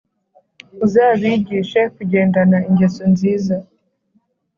Uzabigishe 0.85 1.81
kugendana 1.95 2.57
ingeso 2.69 3.03
nziza 3.13 3.55